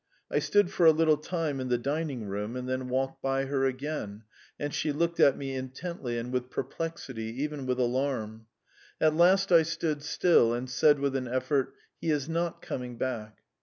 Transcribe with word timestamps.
I 0.31 0.39
stood 0.39 0.71
for 0.71 0.87
a 0.87 0.91
little 0.91 1.17
time 1.17 1.59
in 1.59 1.67
the 1.67 1.77
dining 1.77 2.25
room 2.25 2.55
and 2.55 2.67
then 2.67 2.89
walked 2.89 3.21
by 3.21 3.45
her 3.45 3.65
again, 3.65 4.23
and 4.59 4.73
she 4.73 4.91
looked 4.91 5.19
at 5.19 5.37
me 5.37 5.53
intently 5.53 6.17
and 6.17 6.33
with 6.33 6.49
perplexity, 6.49 7.43
even 7.43 7.67
with 7.67 7.79
alarm. 7.79 8.47
At 8.99 9.15
last 9.15 9.51
I 9.51 9.61
stood 9.61 10.01
still 10.01 10.55
and 10.55 10.67
said 10.67 10.97
with 10.99 11.15
an 11.15 11.27
effort: 11.27 11.75
"He 11.99 12.09
is 12.09 12.27
not 12.27 12.63
coming 12.63 12.97
back." 12.97 13.43